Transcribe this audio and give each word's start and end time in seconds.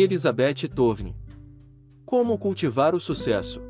Elizabeth 0.00 0.68
Tovni. 0.72 1.12
Como 2.06 2.38
cultivar 2.38 2.94
o 2.94 3.00
sucesso? 3.00 3.60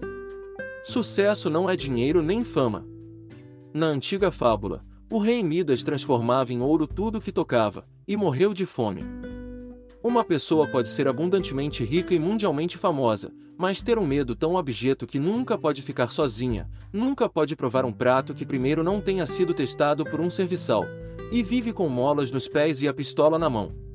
Sucesso 0.84 1.48
não 1.48 1.70
é 1.70 1.74
dinheiro 1.74 2.20
nem 2.20 2.44
fama. 2.44 2.86
Na 3.72 3.86
antiga 3.86 4.30
fábula, 4.30 4.84
o 5.10 5.18
rei 5.18 5.42
Midas 5.42 5.82
transformava 5.82 6.52
em 6.52 6.60
ouro 6.60 6.86
tudo 6.86 7.18
que 7.18 7.32
tocava, 7.32 7.88
e 8.06 8.14
morreu 8.14 8.52
de 8.52 8.66
fome. 8.66 9.00
Uma 10.04 10.22
pessoa 10.22 10.66
pode 10.66 10.90
ser 10.90 11.08
abundantemente 11.08 11.82
rica 11.82 12.14
e 12.14 12.18
mundialmente 12.18 12.76
famosa, 12.76 13.32
mas 13.56 13.80
ter 13.80 13.98
um 13.98 14.06
medo 14.06 14.36
tão 14.36 14.58
abjeto 14.58 15.06
que 15.06 15.18
nunca 15.18 15.56
pode 15.56 15.80
ficar 15.80 16.10
sozinha, 16.10 16.68
nunca 16.92 17.26
pode 17.26 17.56
provar 17.56 17.86
um 17.86 17.92
prato 17.92 18.34
que 18.34 18.44
primeiro 18.44 18.84
não 18.84 19.00
tenha 19.00 19.24
sido 19.24 19.54
testado 19.54 20.04
por 20.04 20.20
um 20.20 20.28
serviçal, 20.28 20.84
e 21.32 21.42
vive 21.42 21.72
com 21.72 21.88
molas 21.88 22.30
nos 22.30 22.46
pés 22.46 22.82
e 22.82 22.86
a 22.86 22.92
pistola 22.92 23.38
na 23.38 23.48
mão. 23.48 23.87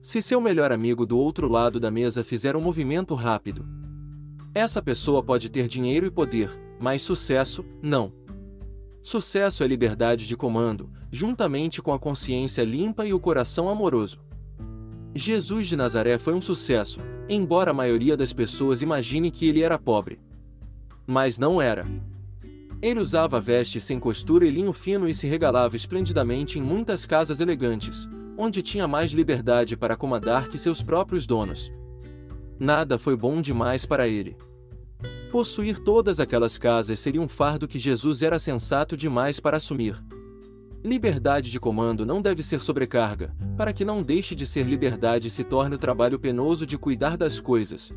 Se 0.00 0.22
seu 0.22 0.40
melhor 0.40 0.70
amigo 0.70 1.04
do 1.04 1.18
outro 1.18 1.48
lado 1.48 1.80
da 1.80 1.90
mesa 1.90 2.22
fizer 2.22 2.54
um 2.54 2.60
movimento 2.60 3.14
rápido, 3.14 3.66
essa 4.54 4.80
pessoa 4.80 5.22
pode 5.22 5.48
ter 5.48 5.66
dinheiro 5.66 6.06
e 6.06 6.10
poder, 6.10 6.50
mas 6.80 7.02
sucesso, 7.02 7.64
não. 7.82 8.12
Sucesso 9.02 9.64
é 9.64 9.66
liberdade 9.66 10.26
de 10.26 10.36
comando, 10.36 10.90
juntamente 11.10 11.82
com 11.82 11.92
a 11.92 11.98
consciência 11.98 12.62
limpa 12.62 13.06
e 13.06 13.12
o 13.12 13.18
coração 13.18 13.68
amoroso. 13.68 14.20
Jesus 15.14 15.66
de 15.66 15.76
Nazaré 15.76 16.16
foi 16.16 16.32
um 16.32 16.40
sucesso, 16.40 17.00
embora 17.28 17.72
a 17.72 17.74
maioria 17.74 18.16
das 18.16 18.32
pessoas 18.32 18.82
imagine 18.82 19.32
que 19.32 19.46
ele 19.46 19.62
era 19.62 19.78
pobre. 19.78 20.20
Mas 21.06 21.38
não 21.38 21.60
era. 21.60 21.84
Ele 22.80 23.00
usava 23.00 23.40
vestes 23.40 23.82
sem 23.82 23.98
costura 23.98 24.46
e 24.46 24.50
linho 24.50 24.72
fino 24.72 25.08
e 25.08 25.14
se 25.14 25.26
regalava 25.26 25.74
esplendidamente 25.74 26.58
em 26.58 26.62
muitas 26.62 27.04
casas 27.04 27.40
elegantes, 27.40 28.08
onde 28.38 28.62
tinha 28.62 28.86
mais 28.86 29.10
liberdade 29.10 29.76
para 29.76 29.96
comandar 29.96 30.48
que 30.48 30.56
seus 30.56 30.80
próprios 30.80 31.26
donos. 31.26 31.72
Nada 32.58 32.96
foi 32.96 33.16
bom 33.16 33.40
demais 33.40 33.84
para 33.84 34.06
ele. 34.06 34.36
Possuir 35.32 35.80
todas 35.80 36.20
aquelas 36.20 36.56
casas 36.56 37.00
seria 37.00 37.20
um 37.20 37.28
fardo 37.28 37.66
que 37.66 37.78
Jesus 37.78 38.22
era 38.22 38.38
sensato 38.38 38.96
demais 38.96 39.40
para 39.40 39.56
assumir. 39.56 40.00
Liberdade 40.84 41.50
de 41.50 41.58
comando 41.58 42.06
não 42.06 42.22
deve 42.22 42.40
ser 42.42 42.60
sobrecarga, 42.60 43.34
para 43.56 43.72
que 43.72 43.84
não 43.84 44.04
deixe 44.04 44.36
de 44.36 44.46
ser 44.46 44.64
liberdade 44.64 45.26
e 45.26 45.30
se 45.30 45.42
torne 45.42 45.74
o 45.74 45.78
trabalho 45.78 46.18
penoso 46.18 46.64
de 46.64 46.78
cuidar 46.78 47.16
das 47.16 47.40
coisas. 47.40 47.92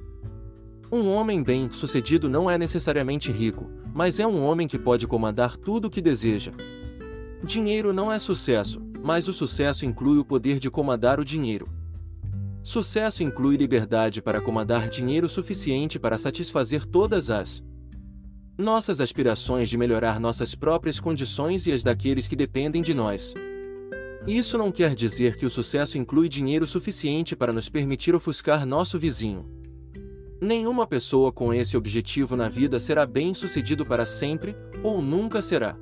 Um 0.92 1.08
homem 1.10 1.44
bem-sucedido 1.44 2.28
não 2.28 2.50
é 2.50 2.58
necessariamente 2.58 3.32
rico, 3.32 3.70
mas 3.94 4.20
é 4.20 4.26
um 4.26 4.44
homem 4.44 4.68
que 4.68 4.80
pode 4.80 5.08
comandar 5.08 5.56
tudo 5.56 5.86
o 5.86 5.90
que 5.90 6.02
deseja. 6.02 6.52
Dinheiro 7.44 7.94
não 7.94 8.12
é 8.12 8.18
sucesso, 8.20 8.82
mas 9.04 9.28
o 9.28 9.34
sucesso 9.34 9.86
inclui 9.86 10.18
o 10.20 10.26
poder 10.26 10.60
de 10.60 10.70
comandar 10.70 11.20
o 11.20 11.26
dinheiro. 11.26 11.70
Sucesso 12.64 13.24
inclui 13.24 13.58
liberdade 13.58 14.22
para 14.22 14.40
comandar 14.40 14.88
dinheiro 14.88 15.28
suficiente 15.28 16.00
para 16.00 16.18
satisfazer 16.18 16.86
todas 16.86 17.30
as 17.30 17.64
nossas 18.58 19.02
aspirações 19.02 19.68
de 19.70 19.78
melhorar 19.78 20.20
nossas 20.20 20.54
próprias 20.54 21.00
condições 21.00 21.66
e 21.66 21.72
as 21.72 21.82
daqueles 21.82 22.28
que 22.28 22.36
dependem 22.36 22.82
de 22.82 22.94
nós. 22.94 23.34
Isso 24.28 24.56
não 24.56 24.72
quer 24.72 24.94
dizer 24.94 25.36
que 25.36 25.48
o 25.48 25.50
sucesso 25.50 25.98
inclui 25.98 26.30
dinheiro 26.30 26.68
suficiente 26.68 27.36
para 27.36 27.52
nos 27.52 27.70
permitir 27.70 28.14
ofuscar 28.14 28.68
nosso 28.68 29.00
vizinho. 29.00 29.50
Nenhuma 30.40 30.86
pessoa 30.86 31.32
com 31.32 31.52
esse 31.52 31.76
objetivo 31.76 32.36
na 32.36 32.48
vida 32.48 32.80
será 32.80 33.06
bem-sucedido 33.06 33.84
para 33.84 34.06
sempre, 34.06 34.56
ou 34.84 35.02
nunca 35.02 35.42
será. 35.42 35.76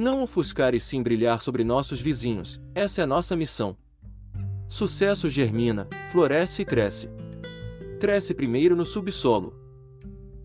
Não 0.00 0.22
ofuscar 0.22 0.74
e 0.74 0.80
sim 0.80 1.02
brilhar 1.02 1.42
sobre 1.42 1.62
nossos 1.62 2.00
vizinhos, 2.00 2.58
essa 2.74 3.02
é 3.02 3.04
a 3.04 3.06
nossa 3.06 3.36
missão. 3.36 3.76
Sucesso 4.66 5.28
germina, 5.28 5.86
floresce 6.10 6.62
e 6.62 6.64
cresce. 6.64 7.10
Cresce 8.00 8.32
primeiro 8.32 8.74
no 8.74 8.86
subsolo, 8.86 9.54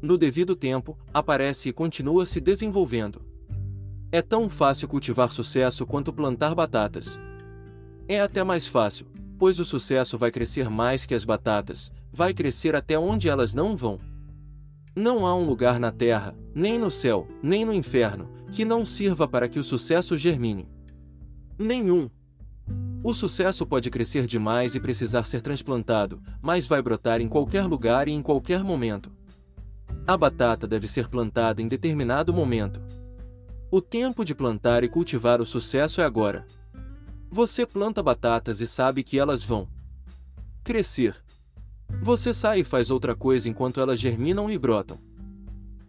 no 0.02 0.18
devido 0.18 0.58
tempo, 0.58 1.00
aparece 1.14 1.70
e 1.70 1.72
continua 1.72 2.26
se 2.26 2.42
desenvolvendo. 2.42 3.22
É 4.12 4.22
tão 4.22 4.50
fácil 4.50 4.90
cultivar 4.90 5.32
sucesso 5.32 5.86
quanto 5.86 6.12
plantar 6.12 6.54
batatas. 6.54 7.18
É 8.10 8.20
até 8.20 8.44
mais 8.44 8.68
fácil, 8.68 9.08
pois 9.40 9.58
o 9.58 9.64
sucesso 9.64 10.18
vai 10.18 10.32
crescer 10.32 10.70
mais 10.70 11.06
que 11.06 11.16
as 11.16 11.24
batatas, 11.24 11.90
vai 12.12 12.34
crescer 12.34 12.76
até 12.76 13.00
onde 13.00 13.30
elas 13.30 13.54
não 13.54 13.74
vão. 13.78 14.02
Não 14.94 15.26
há 15.26 15.34
um 15.34 15.46
lugar 15.46 15.80
na 15.80 15.94
terra, 15.94 16.36
nem 16.54 16.78
no 16.78 16.92
céu, 16.92 17.26
nem 17.42 17.64
no 17.64 17.74
inferno, 17.74 18.35
que 18.52 18.66
não 18.66 18.86
sirva 18.86 19.28
para 19.28 19.48
que 19.48 19.60
o 19.60 19.64
sucesso 19.64 20.18
germine. 20.18 20.68
Nenhum. 21.58 22.10
O 23.04 23.14
sucesso 23.14 23.66
pode 23.66 23.90
crescer 23.90 24.26
demais 24.26 24.74
e 24.74 24.80
precisar 24.80 25.26
ser 25.26 25.42
transplantado, 25.42 26.22
mas 26.42 26.68
vai 26.68 26.82
brotar 26.82 27.22
em 27.22 27.28
qualquer 27.28 27.66
lugar 27.66 28.08
e 28.08 28.12
em 28.12 28.22
qualquer 28.22 28.64
momento. 28.64 29.12
A 30.08 30.18
batata 30.18 30.68
deve 30.68 30.88
ser 30.88 31.08
plantada 31.08 31.62
em 31.62 31.68
determinado 31.68 32.34
momento. 32.34 32.82
O 33.72 33.82
tempo 33.82 34.24
de 34.24 34.34
plantar 34.34 34.84
e 34.84 34.90
cultivar 34.90 35.42
o 35.42 35.46
sucesso 35.46 36.02
é 36.02 36.04
agora. 36.04 36.46
Você 37.30 37.66
planta 37.66 38.02
batatas 38.02 38.62
e 38.62 38.68
sabe 38.68 39.04
que 39.04 39.20
elas 39.20 39.44
vão 39.44 39.68
crescer. 40.64 41.16
Você 42.02 42.34
sai 42.34 42.62
e 42.62 42.64
faz 42.64 42.90
outra 42.90 43.16
coisa 43.16 43.48
enquanto 43.48 43.80
elas 43.80 44.00
germinam 44.00 44.50
e 44.50 44.58
brotam. 44.58 44.98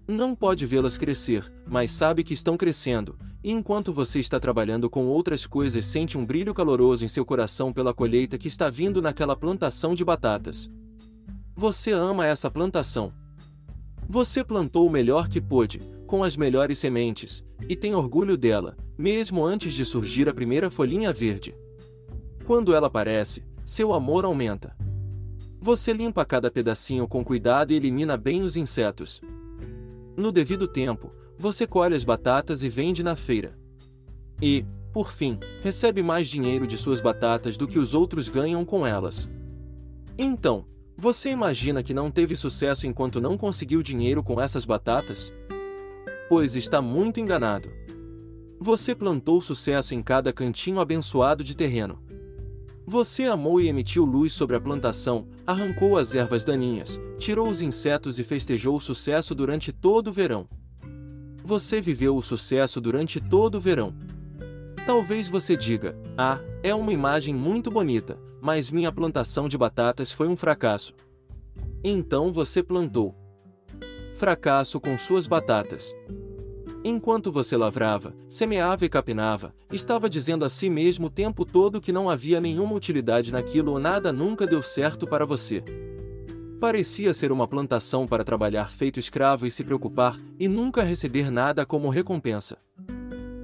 Não 0.08 0.36
pode 0.36 0.64
vê-las 0.64 0.96
crescer, 0.96 1.52
mas 1.66 1.90
sabe 1.90 2.22
que 2.22 2.32
estão 2.32 2.56
crescendo, 2.56 3.18
e 3.42 3.50
enquanto 3.50 3.92
você 3.92 4.20
está 4.20 4.38
trabalhando 4.38 4.88
com 4.88 5.06
outras 5.06 5.46
coisas, 5.46 5.84
sente 5.84 6.16
um 6.16 6.24
brilho 6.24 6.54
caloroso 6.54 7.04
em 7.04 7.08
seu 7.08 7.24
coração 7.24 7.72
pela 7.72 7.92
colheita 7.92 8.38
que 8.38 8.46
está 8.46 8.70
vindo 8.70 9.02
naquela 9.02 9.34
plantação 9.34 9.96
de 9.96 10.04
batatas. 10.04 10.70
Você 11.56 11.90
ama 11.90 12.24
essa 12.24 12.48
plantação. 12.48 13.12
Você 14.08 14.44
plantou 14.44 14.86
o 14.86 14.90
melhor 14.90 15.28
que 15.28 15.40
pôde, 15.40 15.80
com 16.06 16.22
as 16.22 16.36
melhores 16.36 16.78
sementes, 16.78 17.44
e 17.68 17.74
tem 17.74 17.92
orgulho 17.94 18.36
dela, 18.36 18.76
mesmo 18.96 19.44
antes 19.44 19.72
de 19.72 19.84
surgir 19.84 20.28
a 20.28 20.34
primeira 20.34 20.70
folhinha 20.70 21.12
verde. 21.12 21.52
Quando 22.44 22.72
ela 22.72 22.86
aparece, 22.86 23.44
seu 23.64 23.92
amor 23.92 24.24
aumenta. 24.24 24.76
Você 25.60 25.92
limpa 25.92 26.24
cada 26.24 26.48
pedacinho 26.48 27.08
com 27.08 27.24
cuidado 27.24 27.72
e 27.72 27.74
elimina 27.74 28.16
bem 28.16 28.42
os 28.42 28.56
insetos. 28.56 29.20
No 30.16 30.32
devido 30.32 30.66
tempo, 30.66 31.12
você 31.38 31.66
colhe 31.66 31.94
as 31.94 32.02
batatas 32.02 32.62
e 32.62 32.68
vende 32.70 33.02
na 33.02 33.14
feira. 33.14 33.58
E, 34.40 34.64
por 34.92 35.12
fim, 35.12 35.38
recebe 35.62 36.02
mais 36.02 36.26
dinheiro 36.26 36.66
de 36.66 36.78
suas 36.78 37.02
batatas 37.02 37.56
do 37.58 37.68
que 37.68 37.78
os 37.78 37.92
outros 37.92 38.28
ganham 38.30 38.64
com 38.64 38.86
elas. 38.86 39.28
Então, 40.16 40.64
você 40.96 41.28
imagina 41.28 41.82
que 41.82 41.92
não 41.92 42.10
teve 42.10 42.34
sucesso 42.34 42.86
enquanto 42.86 43.20
não 43.20 43.36
conseguiu 43.36 43.82
dinheiro 43.82 44.22
com 44.22 44.40
essas 44.40 44.64
batatas? 44.64 45.30
Pois 46.30 46.56
está 46.56 46.80
muito 46.80 47.20
enganado. 47.20 47.70
Você 48.58 48.94
plantou 48.94 49.42
sucesso 49.42 49.94
em 49.94 50.02
cada 50.02 50.32
cantinho 50.32 50.80
abençoado 50.80 51.44
de 51.44 51.54
terreno. 51.54 52.02
Você 52.88 53.24
amou 53.24 53.60
e 53.60 53.66
emitiu 53.66 54.04
luz 54.04 54.32
sobre 54.32 54.54
a 54.54 54.60
plantação, 54.60 55.26
arrancou 55.44 55.98
as 55.98 56.14
ervas 56.14 56.44
daninhas, 56.44 57.00
tirou 57.18 57.48
os 57.48 57.60
insetos 57.60 58.20
e 58.20 58.24
festejou 58.24 58.76
o 58.76 58.80
sucesso 58.80 59.34
durante 59.34 59.72
todo 59.72 60.06
o 60.06 60.12
verão. 60.12 60.48
Você 61.42 61.80
viveu 61.80 62.16
o 62.16 62.22
sucesso 62.22 62.80
durante 62.80 63.20
todo 63.20 63.56
o 63.56 63.60
verão. 63.60 63.92
Talvez 64.86 65.28
você 65.28 65.56
diga: 65.56 65.98
Ah, 66.16 66.38
é 66.62 66.72
uma 66.72 66.92
imagem 66.92 67.34
muito 67.34 67.72
bonita, 67.72 68.20
mas 68.40 68.70
minha 68.70 68.92
plantação 68.92 69.48
de 69.48 69.58
batatas 69.58 70.12
foi 70.12 70.28
um 70.28 70.36
fracasso. 70.36 70.94
Então 71.82 72.32
você 72.32 72.62
plantou. 72.62 73.16
Fracasso 74.14 74.78
com 74.78 74.96
suas 74.96 75.26
batatas. 75.26 75.92
Enquanto 76.88 77.32
você 77.32 77.56
lavrava, 77.56 78.14
semeava 78.28 78.84
e 78.84 78.88
capinava, 78.88 79.52
estava 79.72 80.08
dizendo 80.08 80.44
a 80.44 80.48
si 80.48 80.70
mesmo 80.70 81.08
o 81.08 81.10
tempo 81.10 81.44
todo 81.44 81.80
que 81.80 81.90
não 81.90 82.08
havia 82.08 82.40
nenhuma 82.40 82.76
utilidade 82.76 83.32
naquilo 83.32 83.72
ou 83.72 83.80
nada 83.80 84.12
nunca 84.12 84.46
deu 84.46 84.62
certo 84.62 85.04
para 85.04 85.26
você. 85.26 85.64
Parecia 86.60 87.12
ser 87.12 87.32
uma 87.32 87.48
plantação 87.48 88.06
para 88.06 88.22
trabalhar 88.22 88.70
feito 88.70 89.00
escravo 89.00 89.48
e 89.48 89.50
se 89.50 89.64
preocupar, 89.64 90.16
e 90.38 90.46
nunca 90.46 90.84
receber 90.84 91.28
nada 91.28 91.66
como 91.66 91.88
recompensa. 91.88 92.56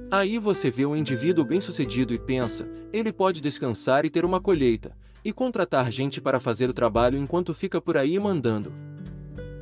Aí 0.09 0.39
você 0.39 0.71
vê 0.71 0.85
um 0.85 0.95
indivíduo 0.95 1.43
bem-sucedido 1.43 2.13
e 2.13 2.19
pensa, 2.19 2.65
ele 2.93 3.11
pode 3.11 3.41
descansar 3.41 4.05
e 4.05 4.09
ter 4.09 4.23
uma 4.23 4.39
colheita, 4.39 4.95
e 5.21 5.33
contratar 5.33 5.91
gente 5.91 6.21
para 6.21 6.39
fazer 6.39 6.69
o 6.69 6.73
trabalho 6.73 7.17
enquanto 7.17 7.53
fica 7.53 7.81
por 7.81 7.97
aí 7.97 8.17
mandando. 8.17 8.71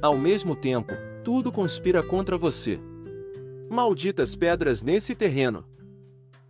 Ao 0.04 0.16
mesmo 0.16 0.56
tempo, 0.56 0.94
tudo 1.24 1.52
conspira 1.52 2.04
contra 2.04 2.38
você. 2.38 2.80
Malditas 3.72 4.36
pedras 4.36 4.84
nesse 4.84 5.16
terreno! 5.16 5.64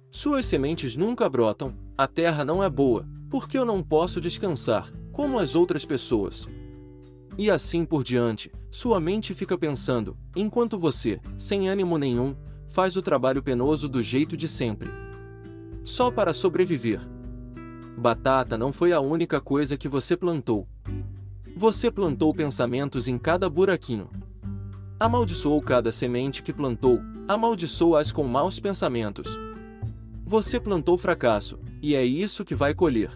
Suas 0.10 0.44
sementes 0.44 0.96
nunca 0.96 1.30
brotam, 1.30 1.76
a 1.96 2.08
terra 2.08 2.44
não 2.44 2.64
é 2.64 2.68
boa, 2.68 3.08
porque 3.30 3.56
eu 3.60 3.64
não 3.64 3.84
posso 3.84 4.20
descansar, 4.20 4.92
como 5.12 5.38
as 5.38 5.54
outras 5.54 5.86
pessoas. 5.86 6.48
E 7.38 7.52
assim 7.52 7.86
por 7.86 8.04
diante, 8.04 8.52
sua 8.72 9.00
mente 9.00 9.36
fica 9.36 9.56
pensando, 9.56 10.18
enquanto 10.36 10.80
você, 10.80 11.22
sem 11.38 11.70
ânimo 11.70 12.00
nenhum, 12.00 12.36
faz 12.68 12.96
o 12.96 13.04
trabalho 13.04 13.44
penoso 13.44 13.88
do 13.88 14.02
jeito 14.02 14.36
de 14.36 14.48
sempre. 14.48 14.90
Só 15.84 16.10
para 16.10 16.34
sobreviver. 16.34 17.02
Batata 18.00 18.58
não 18.58 18.74
foi 18.74 18.94
a 18.94 19.00
única 19.00 19.40
coisa 19.40 19.78
que 19.78 19.88
você 19.88 20.18
plantou. 20.18 20.68
Você 21.56 21.92
plantou 21.92 22.34
pensamentos 22.34 23.08
em 23.08 23.20
cada 23.20 23.48
buraquinho. 23.48 24.10
Amaldiçoou 25.00 25.62
cada 25.64 25.92
semente 25.92 26.44
que 26.44 26.54
plantou, 26.54 27.02
amaldiçoa-as 27.34 28.12
com 28.12 28.26
maus 28.26 28.60
pensamentos. 28.60 29.40
Você 30.26 30.60
plantou 30.60 30.98
fracasso, 30.98 31.58
e 31.82 31.96
é 31.96 32.04
isso 32.04 32.44
que 32.44 32.54
vai 32.54 32.74
colher. 32.74 33.10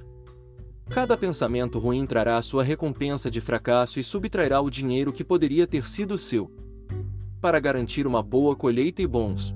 Cada 0.89 1.17
pensamento 1.17 1.79
ruim 1.79 2.05
trará 2.05 2.41
sua 2.41 2.63
recompensa 2.63 3.29
de 3.29 3.41
fracasso 3.41 3.99
e 3.99 4.03
subtrairá 4.03 4.61
o 4.61 4.69
dinheiro 4.69 5.11
que 5.11 5.23
poderia 5.23 5.67
ter 5.67 5.85
sido 5.85 6.17
seu. 6.17 6.49
Para 7.41 7.59
garantir 7.59 8.07
uma 8.07 8.23
boa 8.23 8.55
colheita 8.55 9.01
e 9.01 9.07
bons 9.07 9.53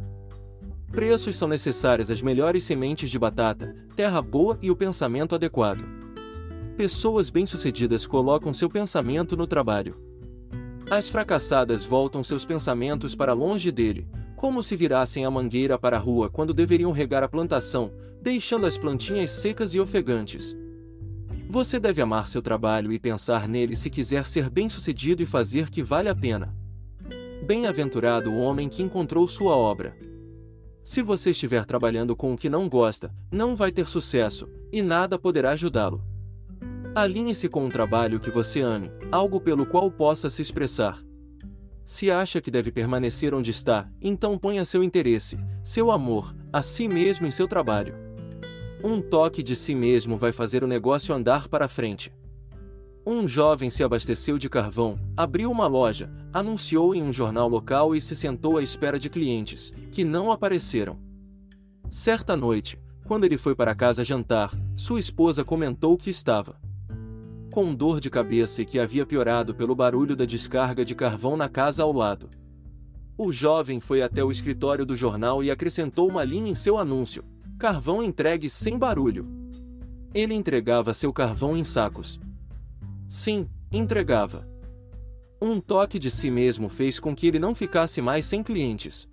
preços 0.91 1.37
são 1.37 1.47
necessárias 1.47 2.09
as 2.09 2.19
melhores 2.21 2.63
sementes 2.63 3.11
de 3.11 3.19
batata, 3.19 3.75
terra 3.95 4.21
boa 4.21 4.57
e 4.59 4.71
o 4.71 4.75
pensamento 4.75 5.35
adequado. 5.35 5.85
Pessoas 6.75 7.29
bem-sucedidas 7.29 8.07
colocam 8.07 8.53
seu 8.53 8.69
pensamento 8.69 9.37
no 9.37 9.45
trabalho. 9.45 9.95
As 10.89 11.07
fracassadas 11.07 11.85
voltam 11.85 12.23
seus 12.23 12.43
pensamentos 12.43 13.15
para 13.15 13.33
longe 13.33 13.71
dele, 13.71 14.07
como 14.39 14.63
se 14.63 14.73
virassem 14.73 15.25
a 15.25 15.29
mangueira 15.29 15.77
para 15.77 15.97
a 15.97 15.99
rua 15.99 16.29
quando 16.29 16.53
deveriam 16.53 16.93
regar 16.93 17.21
a 17.21 17.27
plantação, 17.27 17.91
deixando 18.21 18.65
as 18.65 18.77
plantinhas 18.77 19.31
secas 19.31 19.73
e 19.73 19.81
ofegantes. 19.81 20.55
Você 21.49 21.77
deve 21.77 22.01
amar 22.01 22.25
seu 22.25 22.41
trabalho 22.41 22.93
e 22.93 22.97
pensar 22.97 23.49
nele 23.49 23.75
se 23.75 23.89
quiser 23.89 24.25
ser 24.25 24.49
bem-sucedido 24.49 25.21
e 25.21 25.25
fazer 25.25 25.69
que 25.69 25.83
vale 25.83 26.07
a 26.07 26.15
pena. 26.15 26.55
Bem-aventurado 27.45 28.31
o 28.31 28.39
homem 28.39 28.69
que 28.69 28.81
encontrou 28.81 29.27
sua 29.27 29.57
obra. 29.57 29.93
Se 30.85 31.01
você 31.01 31.31
estiver 31.31 31.65
trabalhando 31.65 32.15
com 32.15 32.31
o 32.31 32.37
que 32.37 32.49
não 32.49 32.69
gosta, 32.69 33.13
não 33.29 33.57
vai 33.57 33.73
ter 33.73 33.89
sucesso, 33.89 34.47
e 34.71 34.81
nada 34.81 35.19
poderá 35.19 35.49
ajudá-lo. 35.49 36.01
Alinhe-se 36.95 37.49
com 37.49 37.65
um 37.65 37.69
trabalho 37.69 38.21
que 38.21 38.31
você 38.31 38.61
ame, 38.61 38.89
algo 39.11 39.41
pelo 39.41 39.65
qual 39.65 39.91
possa 39.91 40.29
se 40.29 40.41
expressar. 40.41 41.03
Se 41.89 42.11
acha 42.11 42.39
que 42.39 42.51
deve 42.51 42.71
permanecer 42.71 43.33
onde 43.33 43.49
está, 43.49 43.89
então 43.99 44.37
ponha 44.37 44.63
seu 44.63 44.83
interesse, 44.83 45.39
seu 45.63 45.89
amor, 45.89 46.35
a 46.53 46.61
si 46.61 46.87
mesmo 46.87 47.25
em 47.25 47.31
seu 47.31 47.47
trabalho. 47.47 47.95
Um 48.83 49.01
toque 49.01 49.41
de 49.41 49.55
si 49.55 49.73
mesmo 49.73 50.15
vai 50.15 50.31
fazer 50.31 50.63
o 50.63 50.67
negócio 50.67 51.15
andar 51.15 51.47
para 51.47 51.67
frente. 51.67 52.13
Um 53.03 53.27
jovem 53.27 53.71
se 53.71 53.83
abasteceu 53.83 54.37
de 54.37 54.47
carvão, 54.47 54.99
abriu 55.17 55.49
uma 55.49 55.65
loja, 55.65 56.13
anunciou 56.31 56.93
em 56.93 57.01
um 57.01 57.11
jornal 57.11 57.49
local 57.49 57.95
e 57.95 57.99
se 57.99 58.15
sentou 58.15 58.59
à 58.59 58.61
espera 58.61 58.99
de 58.99 59.09
clientes, 59.09 59.73
que 59.91 60.03
não 60.03 60.31
apareceram. 60.31 60.95
Certa 61.89 62.37
noite, 62.37 62.79
quando 63.07 63.23
ele 63.23 63.35
foi 63.35 63.55
para 63.55 63.73
casa 63.73 64.03
jantar, 64.03 64.55
sua 64.75 64.99
esposa 64.99 65.43
comentou 65.43 65.97
que 65.97 66.11
estava 66.11 66.68
com 67.49 67.73
dor 67.73 67.99
de 67.99 68.09
cabeça 68.09 68.61
e 68.61 68.65
que 68.65 68.79
havia 68.79 69.05
piorado 69.05 69.55
pelo 69.55 69.75
barulho 69.75 70.15
da 70.15 70.25
descarga 70.25 70.85
de 70.85 70.93
carvão 70.93 71.35
na 71.35 71.49
casa 71.49 71.83
ao 71.83 71.91
lado. 71.91 72.29
O 73.17 73.31
jovem 73.31 73.79
foi 73.79 74.01
até 74.01 74.23
o 74.23 74.31
escritório 74.31 74.85
do 74.85 74.95
jornal 74.95 75.43
e 75.43 75.51
acrescentou 75.51 76.07
uma 76.07 76.23
linha 76.23 76.51
em 76.51 76.55
seu 76.55 76.77
anúncio: 76.77 77.23
Carvão 77.57 78.01
entregue 78.01 78.49
sem 78.49 78.77
barulho. 78.77 79.27
Ele 80.13 80.33
entregava 80.33 80.93
seu 80.93 81.11
carvão 81.11 81.57
em 81.57 81.63
sacos. 81.63 82.19
Sim, 83.07 83.49
entregava. 83.71 84.47
Um 85.41 85.59
toque 85.59 85.99
de 85.99 86.09
si 86.09 86.29
mesmo 86.31 86.69
fez 86.69 86.99
com 86.99 87.15
que 87.15 87.27
ele 87.27 87.39
não 87.39 87.55
ficasse 87.55 88.01
mais 88.01 88.25
sem 88.25 88.43
clientes. 88.43 89.07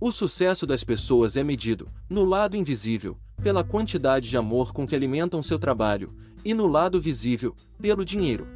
O 0.00 0.12
sucesso 0.12 0.66
das 0.66 0.84
pessoas 0.84 1.36
é 1.36 1.42
medido, 1.42 1.88
no 2.10 2.24
lado 2.24 2.56
invisível, 2.56 3.16
pela 3.42 3.64
quantidade 3.64 4.28
de 4.28 4.36
amor 4.36 4.72
com 4.72 4.86
que 4.86 4.94
alimentam 4.94 5.42
seu 5.42 5.58
trabalho, 5.58 6.14
e 6.44 6.54
no 6.54 6.66
lado 6.66 7.00
visível, 7.00 7.54
pelo 7.80 8.04
dinheiro. 8.04 8.46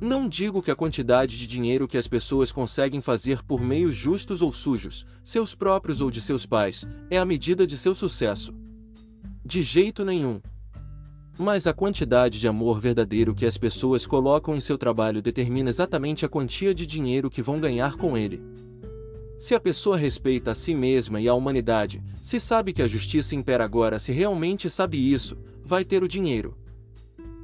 Não 0.00 0.28
digo 0.28 0.60
que 0.60 0.70
a 0.70 0.74
quantidade 0.74 1.38
de 1.38 1.46
dinheiro 1.46 1.86
que 1.86 1.96
as 1.96 2.08
pessoas 2.08 2.50
conseguem 2.50 3.00
fazer 3.00 3.40
por 3.44 3.60
meios 3.60 3.94
justos 3.94 4.42
ou 4.42 4.50
sujos, 4.50 5.06
seus 5.22 5.54
próprios 5.54 6.00
ou 6.00 6.10
de 6.10 6.20
seus 6.20 6.44
pais, 6.44 6.84
é 7.08 7.18
a 7.18 7.24
medida 7.24 7.64
de 7.64 7.78
seu 7.78 7.94
sucesso. 7.94 8.52
De 9.44 9.62
jeito 9.62 10.04
nenhum. 10.04 10.40
Mas 11.38 11.68
a 11.68 11.72
quantidade 11.72 12.40
de 12.40 12.48
amor 12.48 12.80
verdadeiro 12.80 13.32
que 13.32 13.46
as 13.46 13.56
pessoas 13.56 14.04
colocam 14.04 14.56
em 14.56 14.60
seu 14.60 14.76
trabalho 14.76 15.22
determina 15.22 15.70
exatamente 15.70 16.24
a 16.24 16.28
quantia 16.28 16.74
de 16.74 16.84
dinheiro 16.84 17.30
que 17.30 17.40
vão 17.40 17.60
ganhar 17.60 17.96
com 17.96 18.18
ele. 18.18 18.42
Se 19.42 19.56
a 19.56 19.60
pessoa 19.60 19.96
respeita 19.96 20.52
a 20.52 20.54
si 20.54 20.72
mesma 20.72 21.20
e 21.20 21.26
a 21.26 21.34
humanidade, 21.34 22.00
se 22.22 22.38
sabe 22.38 22.72
que 22.72 22.80
a 22.80 22.86
justiça 22.86 23.34
impera 23.34 23.64
agora, 23.64 23.98
se 23.98 24.12
realmente 24.12 24.70
sabe 24.70 24.96
isso, 24.96 25.36
vai 25.64 25.84
ter 25.84 26.00
o 26.00 26.06
dinheiro. 26.06 26.56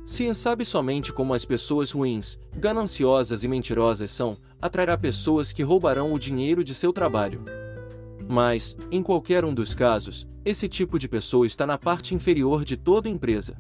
Se 0.05 0.33
sabe 0.33 0.65
somente 0.65 1.13
como 1.13 1.35
as 1.35 1.45
pessoas 1.45 1.91
ruins, 1.91 2.39
gananciosas 2.55 3.43
e 3.43 3.49
mentirosas 3.49 4.13
são, 4.13 4.37
atrairá 4.63 4.97
pessoas 4.97 5.51
que 5.51 5.65
roubarão 5.65 6.13
o 6.13 6.21
dinheiro 6.21 6.63
de 6.63 6.73
seu 6.73 6.93
trabalho. 6.93 7.45
Mas, 8.29 8.77
em 8.93 9.03
qualquer 9.03 9.45
um 9.45 9.53
dos 9.53 9.75
casos, 9.75 10.25
esse 10.45 10.69
tipo 10.69 11.01
de 11.01 11.09
pessoa 11.09 11.49
está 11.49 11.67
na 11.67 11.77
parte 11.77 12.15
inferior 12.15 12.65
de 12.65 12.77
toda 12.77 13.09
empresa. 13.09 13.59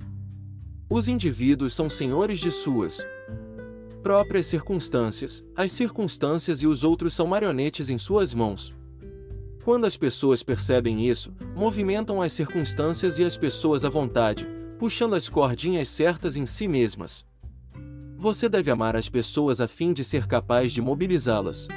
Os 0.88 1.08
indivíduos 1.08 1.74
são 1.74 1.90
senhores 1.90 2.38
de 2.38 2.52
suas 2.52 3.04
próprias 4.02 4.46
circunstâncias, 4.46 5.44
as 5.56 5.72
circunstâncias 5.72 6.62
e 6.62 6.66
os 6.66 6.84
outros 6.84 7.14
são 7.14 7.26
marionetes 7.26 7.90
em 7.90 7.98
suas 7.98 8.32
mãos. 8.32 8.76
Quando 9.64 9.86
as 9.86 9.96
pessoas 9.96 10.42
percebem 10.42 11.06
isso, 11.08 11.32
movimentam 11.54 12.22
as 12.22 12.32
circunstâncias 12.32 13.18
e 13.18 13.24
as 13.24 13.36
pessoas 13.36 13.84
à 13.84 13.88
vontade, 13.90 14.48
puxando 14.78 15.14
as 15.14 15.28
cordinhas 15.28 15.88
certas 15.88 16.36
em 16.36 16.46
si 16.46 16.66
mesmas. 16.66 17.26
Você 18.16 18.48
deve 18.48 18.70
amar 18.70 18.96
as 18.96 19.08
pessoas 19.08 19.60
a 19.60 19.68
fim 19.68 19.92
de 19.92 20.02
ser 20.02 20.26
capaz 20.26 20.72
de 20.72 20.80
mobilizá-las. 20.80 21.68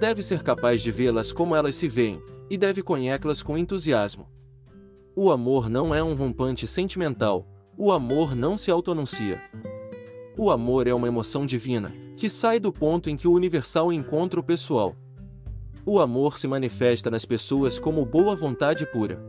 Deve 0.00 0.22
ser 0.22 0.42
capaz 0.42 0.80
de 0.80 0.90
vê-las 0.90 1.32
como 1.32 1.54
elas 1.54 1.76
se 1.76 1.88
veem, 1.88 2.22
e 2.48 2.56
deve 2.56 2.82
conhecê-las 2.82 3.42
com 3.42 3.58
entusiasmo. 3.58 4.28
O 5.14 5.30
amor 5.30 5.68
não 5.68 5.94
é 5.94 6.02
um 6.02 6.14
rompante 6.14 6.66
sentimental, 6.66 7.46
o 7.76 7.92
amor 7.92 8.34
não 8.34 8.56
se 8.56 8.70
autoanuncia. 8.70 9.40
O 10.36 10.50
amor 10.50 10.88
é 10.88 10.92
uma 10.92 11.06
emoção 11.06 11.46
divina, 11.46 11.92
que 12.16 12.28
sai 12.28 12.58
do 12.58 12.72
ponto 12.72 13.08
em 13.08 13.16
que 13.16 13.28
o 13.28 13.32
universal 13.32 13.92
encontra 13.92 14.40
o 14.40 14.42
pessoal. 14.42 14.96
O 15.86 16.00
amor 16.00 16.38
se 16.38 16.48
manifesta 16.48 17.08
nas 17.08 17.24
pessoas 17.24 17.78
como 17.78 18.04
boa 18.04 18.34
vontade 18.34 18.84
pura. 18.84 19.22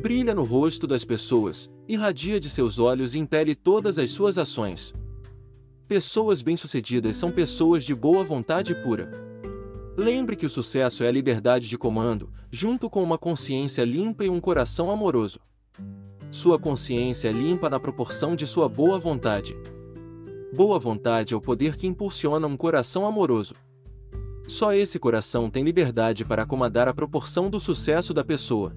Brilha 0.00 0.32
no 0.32 0.44
rosto 0.44 0.86
das 0.86 1.04
pessoas, 1.04 1.68
irradia 1.88 2.38
de 2.38 2.48
seus 2.48 2.78
olhos 2.78 3.16
e 3.16 3.18
impele 3.18 3.56
todas 3.56 3.98
as 3.98 4.12
suas 4.12 4.38
ações. 4.38 4.94
Pessoas 5.88 6.40
bem-sucedidas 6.40 7.16
são 7.16 7.32
pessoas 7.32 7.82
de 7.82 7.92
boa 7.92 8.22
vontade 8.22 8.76
pura. 8.76 9.10
Lembre 9.96 10.36
que 10.36 10.46
o 10.46 10.50
sucesso 10.50 11.02
é 11.02 11.08
a 11.08 11.12
liberdade 11.12 11.68
de 11.68 11.76
comando, 11.76 12.30
junto 12.48 12.88
com 12.88 13.02
uma 13.02 13.18
consciência 13.18 13.84
limpa 13.84 14.24
e 14.24 14.30
um 14.30 14.40
coração 14.40 14.88
amoroso. 14.88 15.40
Sua 16.30 16.60
consciência 16.60 17.28
é 17.28 17.32
limpa 17.32 17.68
na 17.68 17.80
proporção 17.80 18.36
de 18.36 18.46
sua 18.46 18.68
boa 18.68 19.00
vontade. 19.00 19.56
Boa 20.54 20.78
vontade 20.78 21.32
é 21.32 21.36
o 21.36 21.40
poder 21.40 21.76
que 21.76 21.86
impulsiona 21.86 22.46
um 22.46 22.58
coração 22.58 23.06
amoroso. 23.06 23.54
Só 24.46 24.74
esse 24.74 24.98
coração 24.98 25.48
tem 25.48 25.64
liberdade 25.64 26.24
para 26.26 26.42
acomodar 26.42 26.86
a 26.88 26.92
proporção 26.92 27.48
do 27.48 27.58
sucesso 27.58 28.12
da 28.12 28.22
pessoa 28.22 28.76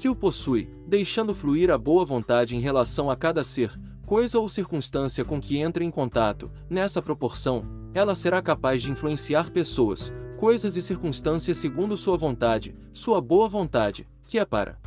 que 0.00 0.08
o 0.08 0.16
possui, 0.16 0.70
deixando 0.86 1.34
fluir 1.34 1.70
a 1.70 1.76
boa 1.76 2.06
vontade 2.06 2.56
em 2.56 2.58
relação 2.60 3.10
a 3.10 3.16
cada 3.16 3.44
ser, 3.44 3.78
coisa 4.06 4.38
ou 4.38 4.48
circunstância 4.48 5.22
com 5.26 5.38
que 5.38 5.58
entra 5.58 5.84
em 5.84 5.90
contato, 5.90 6.50
nessa 6.70 7.02
proporção, 7.02 7.62
ela 7.92 8.14
será 8.14 8.40
capaz 8.40 8.80
de 8.80 8.90
influenciar 8.90 9.50
pessoas, 9.50 10.10
coisas 10.38 10.74
e 10.74 10.80
circunstâncias 10.80 11.58
segundo 11.58 11.98
sua 11.98 12.16
vontade, 12.16 12.74
sua 12.94 13.20
boa 13.20 13.46
vontade, 13.46 14.08
que 14.26 14.38
é 14.38 14.44
para 14.46 14.78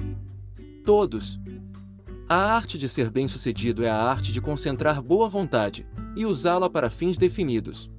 todos. 0.83 1.39
A 2.27 2.35
arte 2.55 2.77
de 2.77 2.87
ser 2.87 3.09
bem-sucedido 3.09 3.83
é 3.83 3.89
a 3.89 4.01
arte 4.01 4.31
de 4.31 4.39
concentrar 4.39 5.01
boa 5.01 5.27
vontade 5.27 5.85
e 6.15 6.25
usá-la 6.25 6.69
para 6.69 6.89
fins 6.89 7.17
definidos. 7.17 7.91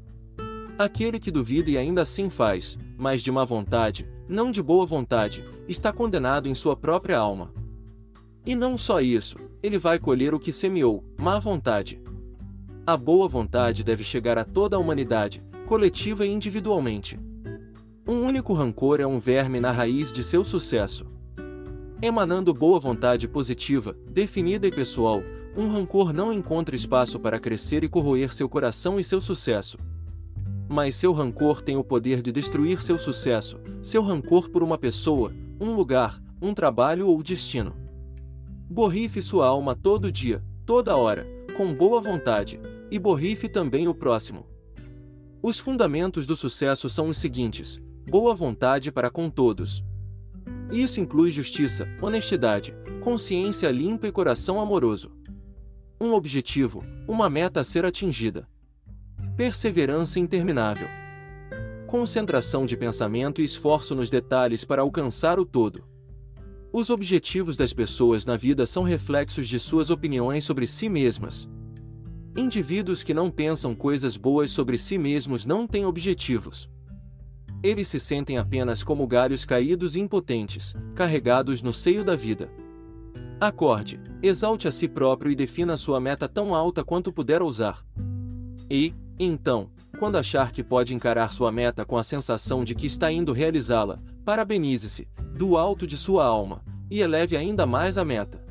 Aquele 0.78 1.18
que 1.18 1.30
duvida 1.30 1.70
e 1.70 1.76
ainda 1.76 2.02
assim 2.02 2.30
faz, 2.30 2.78
mas 2.96 3.22
de 3.22 3.30
má 3.30 3.44
vontade, 3.44 4.08
não 4.28 4.50
de 4.50 4.62
boa 4.62 4.86
vontade, 4.86 5.44
está 5.68 5.92
condenado 5.92 6.48
em 6.48 6.54
sua 6.54 6.74
própria 6.74 7.18
alma. 7.18 7.52
E 8.46 8.54
não 8.54 8.78
só 8.78 9.00
isso, 9.00 9.36
ele 9.62 9.78
vai 9.78 9.98
colher 9.98 10.34
o 10.34 10.40
que 10.40 10.52
semeou, 10.52 11.04
má 11.18 11.38
vontade. 11.38 12.02
A 12.86 12.96
boa 12.96 13.28
vontade 13.28 13.84
deve 13.84 14.02
chegar 14.02 14.38
a 14.38 14.44
toda 14.44 14.76
a 14.76 14.78
humanidade, 14.78 15.42
coletiva 15.66 16.26
e 16.26 16.30
individualmente. 16.30 17.18
Um 18.06 18.22
único 18.22 18.52
rancor 18.52 19.00
é 19.00 19.06
um 19.06 19.18
verme 19.18 19.60
na 19.60 19.70
raiz 19.70 20.10
de 20.10 20.24
seu 20.24 20.44
sucesso. 20.44 21.06
Emanando 22.04 22.52
boa 22.52 22.78
vontade 22.78 23.26
positiva, 23.26 23.96
definida 24.10 24.66
e 24.66 24.70
pessoal, 24.70 25.22
um 25.56 25.68
rancor 25.68 26.12
não 26.12 26.30
encontra 26.30 26.76
espaço 26.76 27.18
para 27.18 27.40
crescer 27.40 27.82
e 27.82 27.88
corroer 27.88 28.30
seu 28.30 28.46
coração 28.46 29.00
e 29.00 29.02
seu 29.02 29.22
sucesso. 29.22 29.78
Mas 30.68 30.96
seu 30.96 31.14
rancor 31.14 31.62
tem 31.62 31.78
o 31.78 31.82
poder 31.82 32.20
de 32.20 32.30
destruir 32.30 32.82
seu 32.82 32.98
sucesso, 32.98 33.58
seu 33.82 34.02
rancor 34.02 34.50
por 34.50 34.62
uma 34.62 34.76
pessoa, 34.76 35.32
um 35.58 35.74
lugar, 35.74 36.22
um 36.42 36.52
trabalho 36.52 37.08
ou 37.08 37.22
destino. 37.22 37.74
Borrife 38.68 39.22
sua 39.22 39.46
alma 39.46 39.74
todo 39.74 40.12
dia, 40.12 40.44
toda 40.66 40.98
hora, 40.98 41.26
com 41.56 41.72
boa 41.72 42.02
vontade, 42.02 42.60
e 42.90 42.98
borrife 42.98 43.48
também 43.48 43.88
o 43.88 43.94
próximo. 43.94 44.44
Os 45.42 45.58
fundamentos 45.58 46.26
do 46.26 46.36
sucesso 46.36 46.90
são 46.90 47.08
os 47.08 47.16
seguintes: 47.16 47.82
boa 48.06 48.34
vontade 48.34 48.92
para 48.92 49.08
com 49.08 49.30
todos. 49.30 49.82
Isso 50.74 51.00
inclui 51.00 51.30
justiça, 51.30 51.86
honestidade, 52.02 52.74
consciência 53.00 53.70
limpa 53.70 54.08
e 54.08 54.12
coração 54.12 54.60
amoroso. 54.60 55.12
Um 56.00 56.12
objetivo, 56.12 56.82
uma 57.06 57.30
meta 57.30 57.60
a 57.60 57.64
ser 57.64 57.84
atingida. 57.84 58.48
Perseverança 59.36 60.18
interminável. 60.18 60.88
Concentração 61.86 62.66
de 62.66 62.76
pensamento 62.76 63.40
e 63.40 63.44
esforço 63.44 63.94
nos 63.94 64.10
detalhes 64.10 64.64
para 64.64 64.82
alcançar 64.82 65.38
o 65.38 65.46
todo. 65.46 65.84
Os 66.72 66.90
objetivos 66.90 67.56
das 67.56 67.72
pessoas 67.72 68.26
na 68.26 68.36
vida 68.36 68.66
são 68.66 68.82
reflexos 68.82 69.48
de 69.48 69.60
suas 69.60 69.90
opiniões 69.90 70.42
sobre 70.42 70.66
si 70.66 70.88
mesmas. 70.88 71.48
Indivíduos 72.36 73.04
que 73.04 73.14
não 73.14 73.30
pensam 73.30 73.76
coisas 73.76 74.16
boas 74.16 74.50
sobre 74.50 74.76
si 74.76 74.98
mesmos 74.98 75.46
não 75.46 75.68
têm 75.68 75.86
objetivos. 75.86 76.68
Eles 77.64 77.88
se 77.88 77.98
sentem 77.98 78.36
apenas 78.36 78.84
como 78.84 79.06
galhos 79.06 79.46
caídos 79.46 79.96
e 79.96 80.00
impotentes, 80.00 80.74
carregados 80.94 81.62
no 81.62 81.72
seio 81.72 82.04
da 82.04 82.14
vida. 82.14 82.52
Acorde, 83.40 83.98
exalte 84.22 84.68
a 84.68 84.70
si 84.70 84.86
próprio 84.86 85.32
e 85.32 85.34
defina 85.34 85.74
sua 85.78 85.98
meta 85.98 86.28
tão 86.28 86.54
alta 86.54 86.84
quanto 86.84 87.10
puder 87.10 87.40
ousar. 87.40 87.82
E, 88.70 88.94
então, 89.18 89.70
quando 89.98 90.16
achar 90.16 90.52
que 90.52 90.62
pode 90.62 90.94
encarar 90.94 91.32
sua 91.32 91.50
meta 91.50 91.86
com 91.86 91.96
a 91.96 92.02
sensação 92.02 92.64
de 92.64 92.74
que 92.74 92.86
está 92.86 93.10
indo 93.10 93.32
realizá-la, 93.32 93.98
parabenize-se, 94.26 95.08
do 95.34 95.56
alto 95.56 95.86
de 95.86 95.96
sua 95.96 96.26
alma, 96.26 96.62
e 96.90 97.00
eleve 97.00 97.34
ainda 97.34 97.64
mais 97.64 97.96
a 97.96 98.04
meta. 98.04 98.44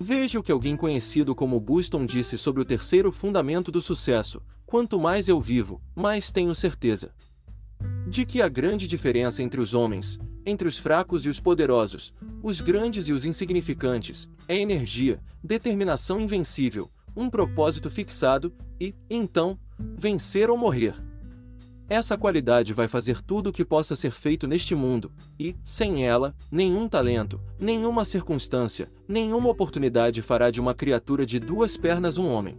Veja 0.00 0.40
o 0.40 0.42
que 0.42 0.50
alguém 0.50 0.76
conhecido 0.76 1.32
como 1.32 1.60
Buston 1.60 2.04
disse 2.04 2.36
sobre 2.36 2.60
o 2.60 2.64
terceiro 2.64 3.12
fundamento 3.12 3.70
do 3.70 3.80
sucesso: 3.80 4.42
quanto 4.66 4.98
mais 4.98 5.28
eu 5.28 5.40
vivo, 5.40 5.80
mais 5.94 6.32
tenho 6.32 6.52
certeza. 6.56 7.14
De 8.08 8.24
que 8.24 8.40
a 8.40 8.48
grande 8.48 8.86
diferença 8.86 9.42
entre 9.42 9.60
os 9.60 9.74
homens, 9.74 10.18
entre 10.44 10.68
os 10.68 10.78
fracos 10.78 11.24
e 11.26 11.28
os 11.28 11.40
poderosos, 11.40 12.14
os 12.40 12.60
grandes 12.60 13.08
e 13.08 13.12
os 13.12 13.24
insignificantes, 13.24 14.28
é 14.46 14.56
energia, 14.56 15.20
determinação 15.42 16.20
invencível, 16.20 16.88
um 17.16 17.28
propósito 17.28 17.90
fixado 17.90 18.54
e, 18.80 18.94
então, 19.10 19.58
vencer 19.98 20.48
ou 20.48 20.56
morrer. 20.56 20.94
Essa 21.88 22.16
qualidade 22.16 22.72
vai 22.72 22.86
fazer 22.86 23.20
tudo 23.20 23.50
o 23.50 23.52
que 23.52 23.64
possa 23.64 23.96
ser 23.96 24.12
feito 24.12 24.46
neste 24.46 24.74
mundo, 24.74 25.10
e, 25.38 25.56
sem 25.64 26.06
ela, 26.06 26.34
nenhum 26.50 26.88
talento, 26.88 27.40
nenhuma 27.58 28.04
circunstância, 28.04 28.88
nenhuma 29.08 29.48
oportunidade 29.48 30.22
fará 30.22 30.50
de 30.50 30.60
uma 30.60 30.74
criatura 30.74 31.26
de 31.26 31.40
duas 31.40 31.76
pernas 31.76 32.18
um 32.18 32.28
homem. 32.28 32.56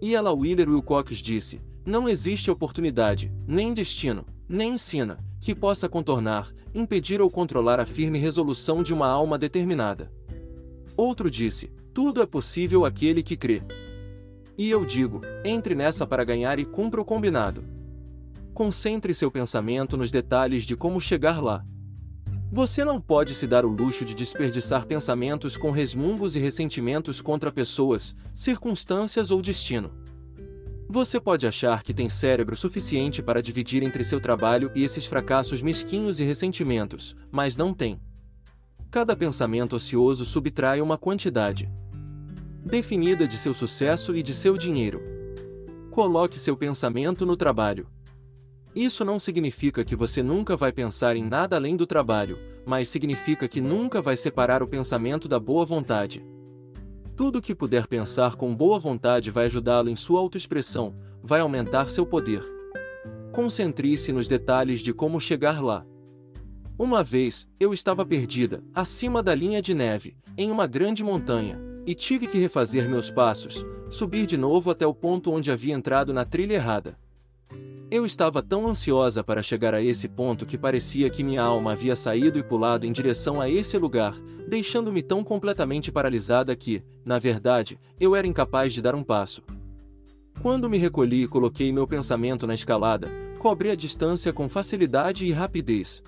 E 0.00 0.14
ela 0.14 0.32
Wheeler 0.32 0.68
Wilcox 0.68 1.18
disse: 1.18 1.60
Não 1.86 2.08
existe 2.08 2.50
oportunidade, 2.50 3.32
nem 3.46 3.72
destino, 3.72 4.26
nem 4.48 4.74
ensina, 4.74 5.18
que 5.40 5.54
possa 5.54 5.88
contornar, 5.88 6.52
impedir 6.74 7.20
ou 7.20 7.30
controlar 7.30 7.80
a 7.80 7.86
firme 7.86 8.18
resolução 8.18 8.82
de 8.82 8.92
uma 8.92 9.06
alma 9.06 9.38
determinada. 9.38 10.10
Outro 10.96 11.30
disse: 11.30 11.72
Tudo 11.92 12.22
é 12.22 12.26
possível 12.26 12.84
àquele 12.84 13.22
que 13.22 13.36
crê. 13.36 13.62
E 14.56 14.70
eu 14.70 14.84
digo: 14.84 15.20
entre 15.44 15.74
nessa 15.74 16.06
para 16.06 16.24
ganhar 16.24 16.58
e 16.58 16.64
cumpra 16.64 17.00
o 17.00 17.04
combinado. 17.04 17.64
Concentre 18.52 19.12
seu 19.12 19.30
pensamento 19.30 19.96
nos 19.96 20.10
detalhes 20.10 20.64
de 20.64 20.76
como 20.76 21.00
chegar 21.00 21.42
lá. 21.42 21.64
Você 22.52 22.84
não 22.84 23.00
pode 23.00 23.34
se 23.34 23.48
dar 23.48 23.64
o 23.64 23.68
luxo 23.68 24.04
de 24.04 24.14
desperdiçar 24.14 24.86
pensamentos 24.86 25.56
com 25.56 25.72
resmungos 25.72 26.36
e 26.36 26.38
ressentimentos 26.38 27.20
contra 27.20 27.50
pessoas, 27.50 28.14
circunstâncias 28.32 29.32
ou 29.32 29.42
destino. 29.42 29.90
Você 30.88 31.18
pode 31.18 31.46
achar 31.46 31.82
que 31.82 31.94
tem 31.94 32.08
cérebro 32.08 32.54
suficiente 32.54 33.22
para 33.22 33.42
dividir 33.42 33.82
entre 33.82 34.04
seu 34.04 34.20
trabalho 34.20 34.70
e 34.74 34.84
esses 34.84 35.06
fracassos 35.06 35.62
mesquinhos 35.62 36.20
e 36.20 36.24
ressentimentos, 36.24 37.16
mas 37.32 37.56
não 37.56 37.72
tem. 37.72 38.00
Cada 38.90 39.16
pensamento 39.16 39.74
ocioso 39.74 40.24
subtrai 40.24 40.80
uma 40.80 40.98
quantidade 40.98 41.68
definida 42.64 43.28
de 43.28 43.36
seu 43.36 43.52
sucesso 43.52 44.16
e 44.16 44.22
de 44.22 44.34
seu 44.34 44.56
dinheiro. 44.56 45.02
Coloque 45.90 46.38
seu 46.38 46.56
pensamento 46.56 47.26
no 47.26 47.36
trabalho. 47.36 47.86
Isso 48.74 49.04
não 49.04 49.20
significa 49.20 49.84
que 49.84 49.94
você 49.94 50.22
nunca 50.22 50.56
vai 50.56 50.72
pensar 50.72 51.14
em 51.14 51.22
nada 51.22 51.56
além 51.56 51.76
do 51.76 51.86
trabalho, 51.86 52.38
mas 52.66 52.88
significa 52.88 53.46
que 53.46 53.60
nunca 53.60 54.00
vai 54.00 54.16
separar 54.16 54.62
o 54.62 54.66
pensamento 54.66 55.28
da 55.28 55.38
boa 55.38 55.64
vontade. 55.64 56.24
Tudo 57.16 57.40
que 57.40 57.54
puder 57.54 57.86
pensar 57.86 58.34
com 58.34 58.52
boa 58.52 58.76
vontade 58.80 59.30
vai 59.30 59.44
ajudá-lo 59.44 59.88
em 59.88 59.94
sua 59.94 60.18
autoexpressão, 60.18 60.96
vai 61.22 61.40
aumentar 61.40 61.88
seu 61.88 62.04
poder. 62.04 62.42
Concentre-se 63.30 64.12
nos 64.12 64.26
detalhes 64.26 64.80
de 64.80 64.92
como 64.92 65.20
chegar 65.20 65.62
lá. 65.62 65.86
Uma 66.76 67.04
vez, 67.04 67.46
eu 67.60 67.72
estava 67.72 68.04
perdida, 68.04 68.64
acima 68.74 69.22
da 69.22 69.32
linha 69.32 69.62
de 69.62 69.74
neve, 69.74 70.16
em 70.36 70.50
uma 70.50 70.66
grande 70.66 71.04
montanha, 71.04 71.60
e 71.86 71.94
tive 71.94 72.26
que 72.26 72.36
refazer 72.36 72.88
meus 72.88 73.12
passos, 73.12 73.64
subir 73.88 74.26
de 74.26 74.36
novo 74.36 74.68
até 74.68 74.84
o 74.84 74.92
ponto 74.92 75.30
onde 75.30 75.52
havia 75.52 75.74
entrado 75.74 76.12
na 76.12 76.24
trilha 76.24 76.54
errada. 76.54 76.98
Eu 77.90 78.06
estava 78.06 78.42
tão 78.42 78.66
ansiosa 78.66 79.22
para 79.22 79.42
chegar 79.42 79.74
a 79.74 79.82
esse 79.82 80.08
ponto 80.08 80.46
que 80.46 80.56
parecia 80.56 81.10
que 81.10 81.22
minha 81.22 81.42
alma 81.42 81.72
havia 81.72 81.94
saído 81.94 82.38
e 82.38 82.42
pulado 82.42 82.86
em 82.86 82.92
direção 82.92 83.40
a 83.40 83.48
esse 83.48 83.76
lugar, 83.78 84.14
deixando-me 84.48 85.02
tão 85.02 85.22
completamente 85.22 85.92
paralisada 85.92 86.56
que, 86.56 86.82
na 87.04 87.18
verdade, 87.18 87.78
eu 88.00 88.16
era 88.16 88.26
incapaz 88.26 88.72
de 88.72 88.80
dar 88.80 88.94
um 88.94 89.02
passo. 89.02 89.42
Quando 90.40 90.68
me 90.68 90.78
recolhi 90.78 91.24
e 91.24 91.28
coloquei 91.28 91.72
meu 91.72 91.86
pensamento 91.86 92.46
na 92.46 92.54
escalada, 92.54 93.08
cobri 93.38 93.70
a 93.70 93.76
distância 93.76 94.32
com 94.32 94.48
facilidade 94.48 95.24
e 95.26 95.32
rapidez. 95.32 96.02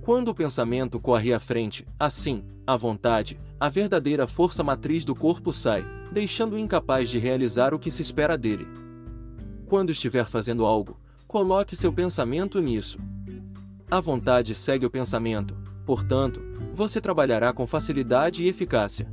Quando 0.00 0.28
o 0.28 0.34
pensamento 0.34 1.00
corre 1.00 1.32
à 1.32 1.40
frente, 1.40 1.86
assim, 1.98 2.44
à 2.66 2.76
vontade, 2.76 3.38
a 3.58 3.68
verdadeira 3.68 4.26
força 4.26 4.62
matriz 4.62 5.04
do 5.04 5.14
corpo 5.14 5.52
sai, 5.52 5.84
deixando-o 6.12 6.58
incapaz 6.58 7.10
de 7.10 7.18
realizar 7.18 7.74
o 7.74 7.78
que 7.78 7.90
se 7.90 8.02
espera 8.02 8.38
dele. 8.38 8.83
Quando 9.74 9.90
estiver 9.90 10.24
fazendo 10.26 10.64
algo, 10.64 11.00
coloque 11.26 11.74
seu 11.74 11.92
pensamento 11.92 12.60
nisso. 12.60 12.96
A 13.90 14.00
vontade 14.00 14.54
segue 14.54 14.86
o 14.86 14.90
pensamento, 14.90 15.52
portanto, 15.84 16.40
você 16.72 17.00
trabalhará 17.00 17.52
com 17.52 17.66
facilidade 17.66 18.44
e 18.44 18.48
eficácia. 18.48 19.12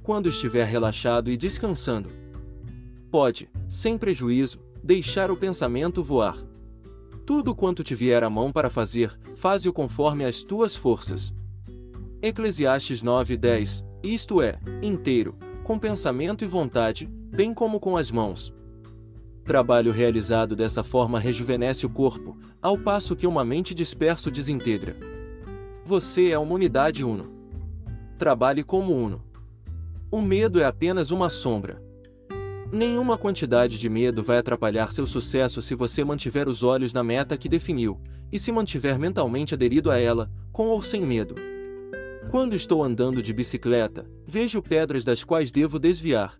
Quando 0.00 0.28
estiver 0.28 0.64
relaxado 0.68 1.32
e 1.32 1.36
descansando, 1.36 2.08
pode, 3.10 3.50
sem 3.66 3.98
prejuízo, 3.98 4.60
deixar 4.84 5.32
o 5.32 5.36
pensamento 5.36 6.00
voar. 6.00 6.38
Tudo 7.26 7.52
quanto 7.52 7.82
te 7.82 7.96
vier 7.96 8.22
à 8.22 8.30
mão 8.30 8.52
para 8.52 8.70
fazer, 8.70 9.18
faze-o 9.34 9.72
conforme 9.72 10.24
as 10.24 10.44
tuas 10.44 10.76
forças. 10.76 11.34
Eclesiastes 12.22 13.02
9:10, 13.02 13.84
isto 14.00 14.40
é, 14.40 14.60
inteiro, 14.80 15.34
com 15.64 15.76
pensamento 15.76 16.44
e 16.44 16.46
vontade, 16.46 17.08
bem 17.08 17.52
como 17.52 17.80
com 17.80 17.96
as 17.96 18.12
mãos. 18.12 18.54
Trabalho 19.44 19.90
realizado 19.90 20.54
dessa 20.54 20.84
forma 20.84 21.18
rejuvenesce 21.18 21.84
o 21.84 21.90
corpo, 21.90 22.36
ao 22.60 22.78
passo 22.78 23.16
que 23.16 23.26
uma 23.26 23.44
mente 23.44 23.74
dispersa 23.74 24.28
o 24.28 24.32
desintegra. 24.32 24.96
Você 25.84 26.30
é 26.30 26.38
uma 26.38 26.54
unidade 26.54 27.04
uno. 27.04 27.28
Trabalhe 28.16 28.62
como 28.62 28.94
uno. 28.94 29.20
O 30.12 30.20
medo 30.20 30.60
é 30.60 30.64
apenas 30.64 31.10
uma 31.10 31.28
sombra. 31.28 31.82
Nenhuma 32.70 33.18
quantidade 33.18 33.78
de 33.78 33.88
medo 33.88 34.22
vai 34.22 34.38
atrapalhar 34.38 34.92
seu 34.92 35.06
sucesso 35.08 35.60
se 35.60 35.74
você 35.74 36.04
mantiver 36.04 36.48
os 36.48 36.62
olhos 36.62 36.92
na 36.92 37.02
meta 37.02 37.36
que 37.36 37.48
definiu, 37.48 38.00
e 38.30 38.38
se 38.38 38.52
mantiver 38.52 38.96
mentalmente 38.96 39.54
aderido 39.54 39.90
a 39.90 39.98
ela, 39.98 40.30
com 40.52 40.68
ou 40.68 40.80
sem 40.80 41.02
medo. 41.02 41.34
Quando 42.30 42.54
estou 42.54 42.82
andando 42.82 43.20
de 43.20 43.32
bicicleta, 43.32 44.06
vejo 44.24 44.62
pedras 44.62 45.04
das 45.04 45.24
quais 45.24 45.50
devo 45.50 45.78
desviar, 45.78 46.38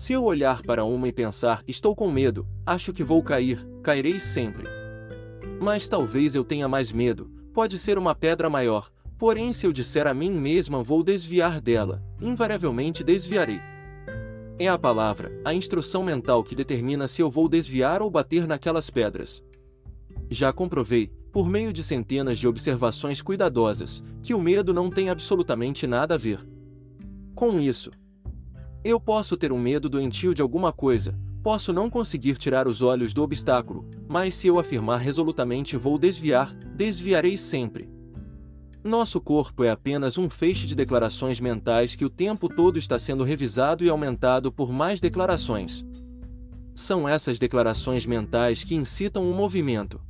se 0.00 0.14
eu 0.14 0.24
olhar 0.24 0.62
para 0.62 0.82
uma 0.82 1.08
e 1.08 1.12
pensar, 1.12 1.62
estou 1.68 1.94
com 1.94 2.10
medo, 2.10 2.46
acho 2.64 2.90
que 2.90 3.04
vou 3.04 3.22
cair, 3.22 3.68
cairei 3.82 4.18
sempre. 4.18 4.66
Mas 5.60 5.88
talvez 5.88 6.34
eu 6.34 6.42
tenha 6.42 6.66
mais 6.66 6.90
medo, 6.90 7.30
pode 7.52 7.76
ser 7.76 7.98
uma 7.98 8.14
pedra 8.14 8.48
maior, 8.48 8.90
porém 9.18 9.52
se 9.52 9.66
eu 9.66 9.72
disser 9.74 10.06
a 10.06 10.14
mim 10.14 10.30
mesma 10.30 10.82
vou 10.82 11.02
desviar 11.02 11.60
dela, 11.60 12.02
invariavelmente 12.18 13.04
desviarei. 13.04 13.60
É 14.58 14.68
a 14.68 14.78
palavra, 14.78 15.38
a 15.44 15.52
instrução 15.52 16.02
mental 16.02 16.42
que 16.42 16.54
determina 16.54 17.06
se 17.06 17.20
eu 17.20 17.28
vou 17.28 17.46
desviar 17.46 18.00
ou 18.00 18.10
bater 18.10 18.46
naquelas 18.46 18.88
pedras. 18.88 19.44
Já 20.30 20.50
comprovei, 20.50 21.12
por 21.30 21.46
meio 21.46 21.74
de 21.74 21.82
centenas 21.82 22.38
de 22.38 22.48
observações 22.48 23.20
cuidadosas, 23.20 24.02
que 24.22 24.32
o 24.32 24.40
medo 24.40 24.72
não 24.72 24.88
tem 24.88 25.10
absolutamente 25.10 25.86
nada 25.86 26.14
a 26.14 26.18
ver. 26.18 26.40
Com 27.34 27.60
isso, 27.60 27.90
eu 28.82 28.98
posso 28.98 29.36
ter 29.36 29.52
um 29.52 29.58
medo 29.58 29.88
doentio 29.88 30.34
de 30.34 30.40
alguma 30.40 30.72
coisa, 30.72 31.18
posso 31.42 31.72
não 31.72 31.90
conseguir 31.90 32.36
tirar 32.36 32.66
os 32.66 32.80
olhos 32.80 33.12
do 33.12 33.22
obstáculo, 33.22 33.88
mas 34.08 34.34
se 34.34 34.46
eu 34.46 34.58
afirmar 34.58 34.98
resolutamente 34.98 35.76
vou 35.76 35.98
desviar, 35.98 36.54
desviarei 36.74 37.36
sempre. 37.36 37.90
Nosso 38.82 39.20
corpo 39.20 39.62
é 39.62 39.70
apenas 39.70 40.16
um 40.16 40.30
feixe 40.30 40.66
de 40.66 40.74
declarações 40.74 41.38
mentais 41.38 41.94
que 41.94 42.04
o 42.04 42.10
tempo 42.10 42.48
todo 42.48 42.78
está 42.78 42.98
sendo 42.98 43.22
revisado 43.22 43.84
e 43.84 43.90
aumentado 43.90 44.50
por 44.50 44.72
mais 44.72 45.00
declarações. 45.00 45.84
São 46.74 47.06
essas 47.06 47.38
declarações 47.38 48.06
mentais 48.06 48.64
que 48.64 48.74
incitam 48.74 49.30
o 49.30 49.34
movimento. 49.34 50.00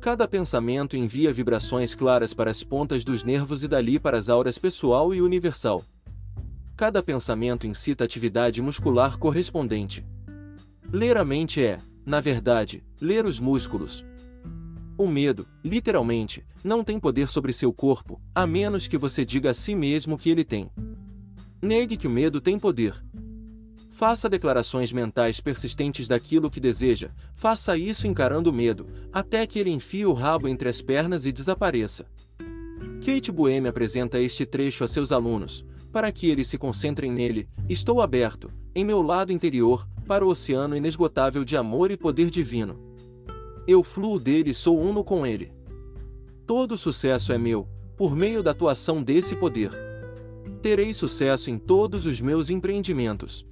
Cada 0.00 0.26
pensamento 0.26 0.96
envia 0.96 1.32
vibrações 1.32 1.94
claras 1.94 2.32
para 2.32 2.50
as 2.50 2.62
pontas 2.64 3.04
dos 3.04 3.22
nervos 3.22 3.62
e 3.62 3.68
dali 3.68 3.98
para 3.98 4.16
as 4.16 4.30
auras 4.30 4.56
pessoal 4.56 5.14
e 5.14 5.20
universal. 5.20 5.84
Cada 6.76 7.02
pensamento 7.02 7.66
incita 7.66 8.04
atividade 8.04 8.60
muscular 8.60 9.16
correspondente. 9.16 10.04
Ler 10.92 11.16
a 11.16 11.24
mente 11.24 11.62
é, 11.62 11.78
na 12.04 12.20
verdade, 12.20 12.84
ler 13.00 13.24
os 13.24 13.38
músculos, 13.38 14.04
o 14.96 15.08
medo, 15.08 15.44
literalmente, 15.64 16.44
não 16.62 16.84
tem 16.84 17.00
poder 17.00 17.26
sobre 17.26 17.52
seu 17.52 17.72
corpo, 17.72 18.20
a 18.32 18.46
menos 18.46 18.86
que 18.86 18.96
você 18.96 19.24
diga 19.24 19.50
a 19.50 19.54
si 19.54 19.74
mesmo 19.74 20.16
que 20.16 20.30
ele 20.30 20.44
tem. 20.44 20.70
Negue 21.60 21.96
que 21.96 22.06
o 22.06 22.10
medo 22.10 22.40
tem 22.40 22.60
poder. 22.60 22.94
Faça 23.90 24.28
declarações 24.28 24.92
mentais 24.92 25.40
persistentes 25.40 26.06
daquilo 26.06 26.48
que 26.48 26.60
deseja, 26.60 27.10
faça 27.34 27.76
isso 27.76 28.06
encarando 28.06 28.50
o 28.50 28.52
medo, 28.52 28.86
até 29.12 29.44
que 29.48 29.58
ele 29.58 29.70
enfie 29.70 30.06
o 30.06 30.12
rabo 30.12 30.46
entre 30.46 30.68
as 30.68 30.80
pernas 30.80 31.26
e 31.26 31.32
desapareça. 31.32 32.06
Kate 33.04 33.32
Bueme 33.32 33.68
apresenta 33.68 34.20
este 34.20 34.46
trecho 34.46 34.84
a 34.84 34.88
seus 34.88 35.10
alunos, 35.10 35.64
para 35.94 36.10
que 36.10 36.28
eles 36.28 36.48
se 36.48 36.58
concentrem 36.58 37.12
nele. 37.12 37.48
Estou 37.68 38.02
aberto, 38.02 38.50
em 38.74 38.84
meu 38.84 39.00
lado 39.00 39.32
interior, 39.32 39.86
para 40.08 40.26
o 40.26 40.28
oceano 40.28 40.76
inesgotável 40.76 41.44
de 41.44 41.56
amor 41.56 41.92
e 41.92 41.96
poder 41.96 42.30
divino. 42.30 42.76
Eu 43.64 43.84
fluo 43.84 44.18
dele 44.18 44.50
e 44.50 44.54
sou 44.54 44.76
uno 44.76 45.04
com 45.04 45.24
ele. 45.24 45.52
Todo 46.44 46.76
sucesso 46.76 47.32
é 47.32 47.38
meu, 47.38 47.68
por 47.96 48.16
meio 48.16 48.42
da 48.42 48.50
atuação 48.50 49.04
desse 49.04 49.36
poder. 49.36 49.70
Terei 50.60 50.92
sucesso 50.92 51.48
em 51.48 51.56
todos 51.56 52.06
os 52.06 52.20
meus 52.20 52.50
empreendimentos. 52.50 53.46